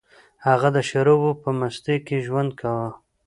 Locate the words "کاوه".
2.59-2.89